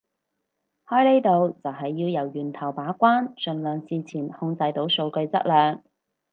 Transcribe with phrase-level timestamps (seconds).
[0.87, 5.83] 開呢度就係要由源頭把關盡量事前控制到數據質量